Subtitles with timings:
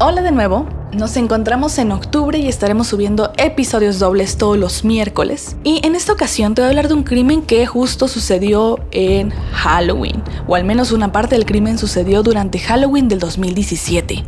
[0.00, 5.56] Hola de nuevo, nos encontramos en octubre y estaremos subiendo episodios dobles todos los miércoles.
[5.64, 9.30] Y en esta ocasión te voy a hablar de un crimen que justo sucedió en
[9.30, 14.24] Halloween, o al menos una parte del crimen sucedió durante Halloween del 2017.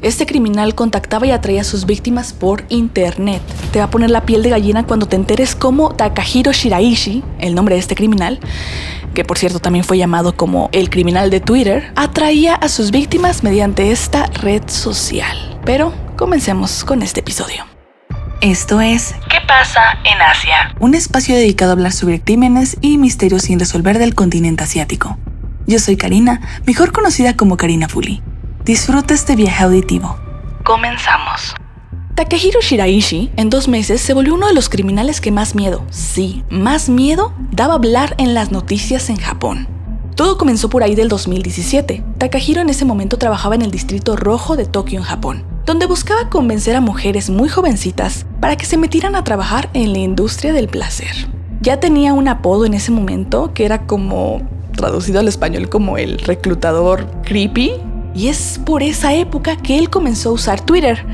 [0.00, 3.42] Este criminal contactaba y atraía a sus víctimas por internet.
[3.72, 7.56] Te va a poner la piel de gallina cuando te enteres cómo Takahiro Shiraishi, el
[7.56, 8.38] nombre de este criminal,
[9.14, 13.42] que por cierto también fue llamado como el criminal de Twitter, atraía a sus víctimas
[13.42, 15.58] mediante esta red social.
[15.64, 17.64] Pero comencemos con este episodio.
[18.40, 20.74] Esto es ¿Qué pasa en Asia?
[20.78, 25.16] Un espacio dedicado a hablar sobre crímenes y misterios sin resolver del continente asiático.
[25.66, 28.22] Yo soy Karina, mejor conocida como Karina Fuli.
[28.64, 30.18] Disfruta este viaje auditivo.
[30.62, 31.54] Comenzamos.
[32.14, 36.44] Takehiro Shiraishi, en dos meses, se volvió uno de los criminales que más miedo, sí,
[36.48, 39.66] más miedo, daba hablar en las noticias en Japón.
[40.14, 42.04] Todo comenzó por ahí del 2017.
[42.18, 46.30] Takahiro en ese momento trabajaba en el distrito rojo de Tokio en Japón, donde buscaba
[46.30, 50.68] convencer a mujeres muy jovencitas para que se metieran a trabajar en la industria del
[50.68, 51.28] placer.
[51.62, 54.40] Ya tenía un apodo en ese momento que era como
[54.76, 57.72] traducido al español como el reclutador creepy,
[58.14, 61.04] y es por esa época que él comenzó a usar Twitter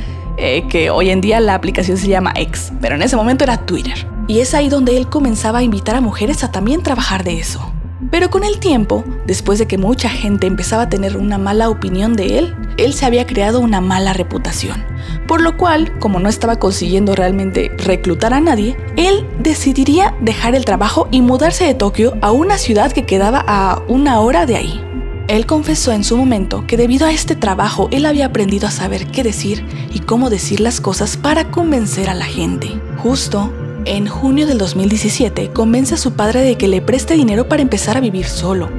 [0.41, 3.59] eh, que hoy en día la aplicación se llama X, pero en ese momento era
[3.67, 4.07] Twitter.
[4.27, 7.73] Y es ahí donde él comenzaba a invitar a mujeres a también trabajar de eso.
[8.11, 12.15] Pero con el tiempo, después de que mucha gente empezaba a tener una mala opinión
[12.15, 14.83] de él, él se había creado una mala reputación.
[15.29, 20.65] Por lo cual, como no estaba consiguiendo realmente reclutar a nadie, él decidiría dejar el
[20.65, 24.90] trabajo y mudarse de Tokio a una ciudad que quedaba a una hora de ahí.
[25.31, 29.06] Él confesó en su momento que debido a este trabajo él había aprendido a saber
[29.12, 32.83] qué decir y cómo decir las cosas para convencer a la gente.
[32.98, 37.62] Justo en junio del 2017 convence a su padre de que le preste dinero para
[37.62, 38.70] empezar a vivir solo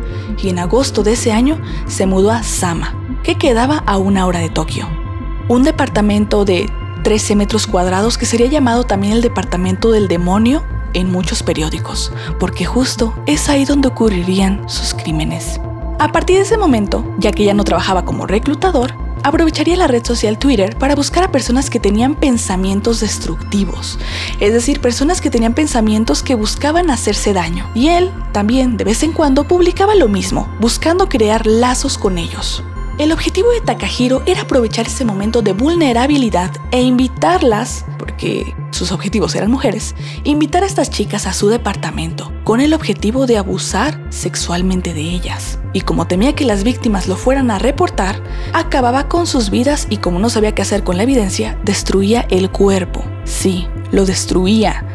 [0.43, 4.39] y en agosto de ese año se mudó a Sama, que quedaba a una hora
[4.39, 4.89] de Tokio.
[5.47, 6.69] Un departamento de
[7.05, 12.11] 13 metros cuadrados que sería llamado también el departamento del demonio en muchos periódicos,
[12.41, 15.61] porque justo es ahí donde ocurrirían sus crímenes.
[16.01, 20.03] A partir de ese momento, ya que ya no trabajaba como reclutador, aprovecharía la red
[20.03, 23.99] social Twitter para buscar a personas que tenían pensamientos destructivos,
[24.39, 27.69] es decir, personas que tenían pensamientos que buscaban hacerse daño.
[27.75, 32.63] Y él también de vez en cuando publicaba lo mismo, buscando crear lazos con ellos.
[32.97, 37.85] El objetivo de Takahiro era aprovechar ese momento de vulnerabilidad e invitarlas,
[38.21, 43.25] porque sus objetivos eran mujeres, invitar a estas chicas a su departamento, con el objetivo
[43.25, 45.57] de abusar sexualmente de ellas.
[45.73, 48.21] Y como temía que las víctimas lo fueran a reportar,
[48.53, 52.51] acababa con sus vidas y como no sabía qué hacer con la evidencia, destruía el
[52.51, 53.03] cuerpo.
[53.23, 54.85] Sí, lo destruía,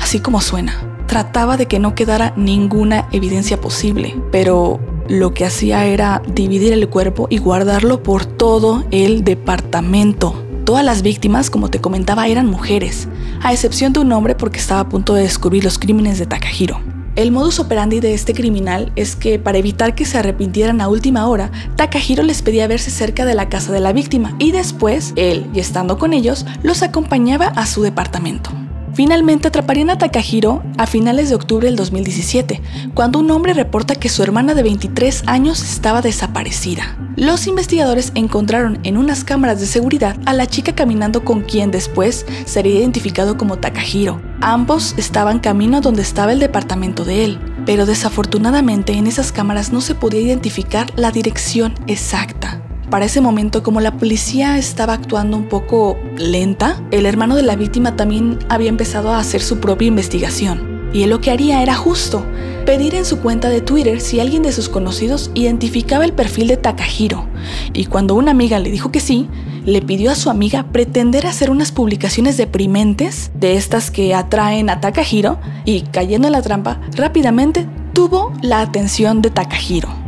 [0.00, 0.74] así como suena.
[1.06, 6.88] Trataba de que no quedara ninguna evidencia posible, pero lo que hacía era dividir el
[6.88, 10.46] cuerpo y guardarlo por todo el departamento.
[10.70, 13.08] Todas las víctimas, como te comentaba, eran mujeres,
[13.42, 16.80] a excepción de un hombre porque estaba a punto de descubrir los crímenes de Takahiro.
[17.16, 21.26] El modus operandi de este criminal es que para evitar que se arrepintieran a última
[21.26, 25.50] hora, Takahiro les pedía verse cerca de la casa de la víctima y después, él,
[25.52, 28.52] y estando con ellos, los acompañaba a su departamento.
[29.00, 32.60] Finalmente atraparían a Takahiro a finales de octubre del 2017,
[32.92, 36.98] cuando un hombre reporta que su hermana de 23 años estaba desaparecida.
[37.16, 42.26] Los investigadores encontraron en unas cámaras de seguridad a la chica caminando con quien después
[42.44, 44.20] sería identificado como Takahiro.
[44.42, 49.80] Ambos estaban camino donde estaba el departamento de él, pero desafortunadamente en esas cámaras no
[49.80, 52.59] se podía identificar la dirección exacta.
[52.90, 57.54] Para ese momento, como la policía estaba actuando un poco lenta, el hermano de la
[57.54, 60.90] víctima también había empezado a hacer su propia investigación.
[60.92, 62.26] Y él lo que haría era justo
[62.66, 66.56] pedir en su cuenta de Twitter si alguien de sus conocidos identificaba el perfil de
[66.56, 67.28] Takahiro.
[67.72, 69.28] Y cuando una amiga le dijo que sí,
[69.64, 74.80] le pidió a su amiga pretender hacer unas publicaciones deprimentes de estas que atraen a
[74.80, 79.99] Takahiro y cayendo en la trampa, rápidamente tuvo la atención de Takahiro.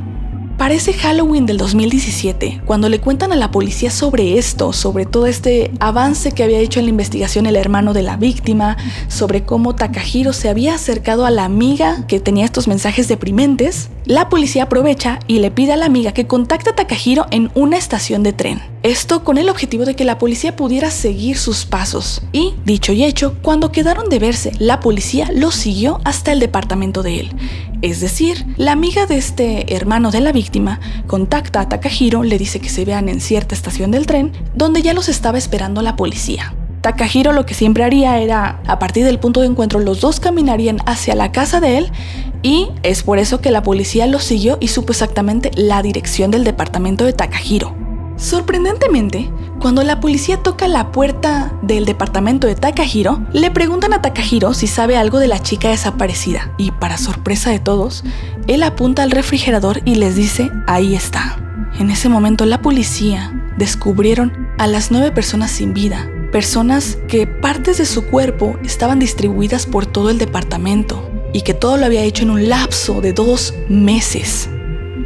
[0.63, 5.73] Parece Halloween del 2017, cuando le cuentan a la policía sobre esto, sobre todo este
[5.81, 8.77] avance que había hecho en la investigación el hermano de la víctima,
[9.09, 14.29] sobre cómo Takahiro se había acercado a la amiga que tenía estos mensajes deprimentes, la
[14.29, 18.23] policía aprovecha y le pide a la amiga que contacte a Takahiro en una estación
[18.23, 18.63] de tren.
[18.85, 22.23] Esto con el objetivo de que la policía pudiera seguir sus pasos.
[22.31, 27.03] Y, dicho y hecho, cuando quedaron de verse, la policía lo siguió hasta el departamento
[27.03, 27.37] de él.
[27.83, 32.61] Es decir, la amiga de este hermano de la víctima contacta a Takahiro, le dice
[32.61, 36.55] que se vean en cierta estación del tren, donde ya los estaba esperando la policía.
[36.81, 40.79] Takahiro lo que siempre haría era, a partir del punto de encuentro, los dos caminarían
[40.87, 41.93] hacia la casa de él
[42.43, 46.45] y es por eso que la policía lo siguió y supo exactamente la dirección del
[46.45, 47.75] departamento de Takahiro.
[48.17, 49.29] Sorprendentemente,
[49.63, 54.67] cuando la policía toca la puerta del departamento de Takahiro, le preguntan a Takahiro si
[54.67, 58.03] sabe algo de la chica desaparecida y para sorpresa de todos,
[58.49, 61.39] él apunta al refrigerador y les dice, ahí está.
[61.79, 67.79] En ese momento la policía descubrieron a las nueve personas sin vida, personas que partes
[67.79, 72.25] de su cuerpo estaban distribuidas por todo el departamento y que todo lo había hecho
[72.25, 74.49] en un lapso de dos meses.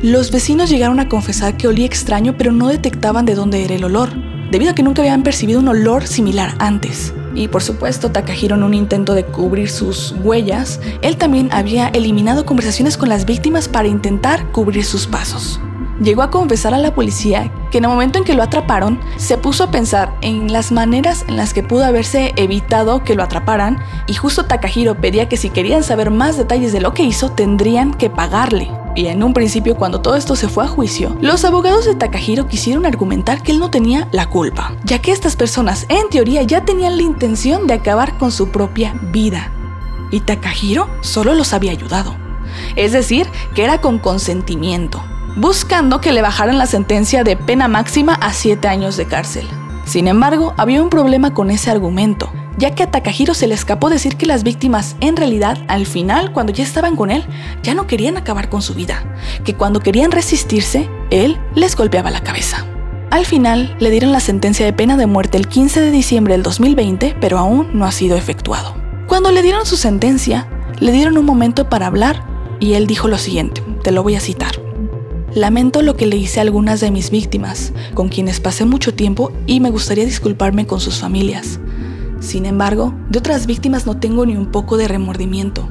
[0.00, 3.84] Los vecinos llegaron a confesar que olía extraño pero no detectaban de dónde era el
[3.84, 4.25] olor,
[4.56, 7.12] debido a que nunca habían percibido un olor similar antes.
[7.34, 12.46] Y por supuesto, Takahiro en un intento de cubrir sus huellas, él también había eliminado
[12.46, 15.60] conversaciones con las víctimas para intentar cubrir sus pasos.
[16.00, 19.36] Llegó a confesar a la policía que en el momento en que lo atraparon, se
[19.36, 23.78] puso a pensar en las maneras en las que pudo haberse evitado que lo atraparan
[24.06, 27.92] y justo Takahiro pedía que si querían saber más detalles de lo que hizo, tendrían
[27.92, 28.70] que pagarle.
[28.96, 32.48] Y en un principio, cuando todo esto se fue a juicio, los abogados de Takahiro
[32.48, 36.64] quisieron argumentar que él no tenía la culpa, ya que estas personas, en teoría, ya
[36.64, 39.52] tenían la intención de acabar con su propia vida.
[40.10, 42.16] Y Takahiro solo los había ayudado.
[42.75, 45.04] Es decir, que era con consentimiento,
[45.37, 49.46] buscando que le bajaran la sentencia de pena máxima a 7 años de cárcel.
[49.84, 53.90] Sin embargo, había un problema con ese argumento, ya que a Takahiro se le escapó
[53.90, 57.24] decir que las víctimas en realidad al final cuando ya estaban con él
[57.62, 59.04] ya no querían acabar con su vida,
[59.44, 62.64] que cuando querían resistirse, él les golpeaba la cabeza.
[63.10, 66.42] Al final le dieron la sentencia de pena de muerte el 15 de diciembre del
[66.42, 68.74] 2020, pero aún no ha sido efectuado.
[69.06, 70.48] Cuando le dieron su sentencia,
[70.80, 72.24] le dieron un momento para hablar
[72.58, 74.60] y él dijo lo siguiente, te lo voy a citar.
[75.34, 79.32] Lamento lo que le hice a algunas de mis víctimas, con quienes pasé mucho tiempo
[79.46, 81.60] y me gustaría disculparme con sus familias.
[82.20, 85.68] Sin embargo, de otras víctimas no tengo ni un poco de remordimiento.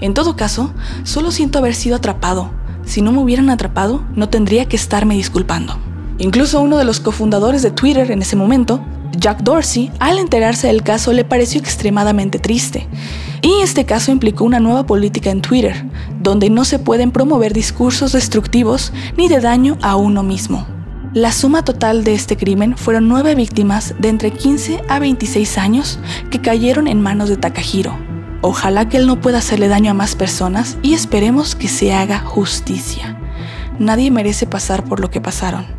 [0.00, 0.72] En todo caso,
[1.02, 2.50] solo siento haber sido atrapado.
[2.84, 5.78] Si no me hubieran atrapado, no tendría que estarme disculpando.
[6.18, 8.80] Incluso uno de los cofundadores de Twitter en ese momento,
[9.16, 12.88] Jack Dorsey, al enterarse del caso le pareció extremadamente triste.
[13.42, 15.86] Y este caso implicó una nueva política en Twitter,
[16.20, 20.66] donde no se pueden promover discursos destructivos ni de daño a uno mismo.
[21.14, 25.98] La suma total de este crimen fueron nueve víctimas de entre 15 a 26 años
[26.30, 27.98] que cayeron en manos de Takahiro.
[28.42, 32.20] Ojalá que él no pueda hacerle daño a más personas y esperemos que se haga
[32.20, 33.18] justicia.
[33.78, 35.77] Nadie merece pasar por lo que pasaron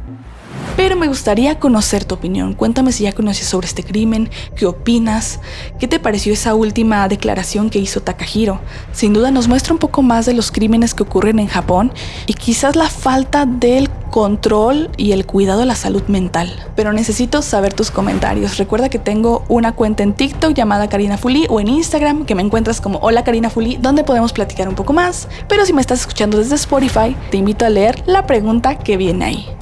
[0.79, 2.53] pero me gustaría conocer tu opinión.
[2.53, 5.41] Cuéntame si ya conoces sobre este crimen, qué opinas,
[5.77, 8.61] qué te pareció esa última declaración que hizo Takahiro.
[8.93, 11.91] Sin duda nos muestra un poco más de los crímenes que ocurren en Japón
[12.27, 16.49] y quizás la falta del control y el cuidado de la salud mental.
[16.77, 18.57] Pero necesito saber tus comentarios.
[18.57, 22.41] Recuerda que tengo una cuenta en TikTok llamada Karina Fuli o en Instagram que me
[22.41, 25.27] encuentras como Hola Karina Fuli, donde podemos platicar un poco más.
[25.49, 29.25] Pero si me estás escuchando desde Spotify, te invito a leer la pregunta que viene
[29.25, 29.58] ahí.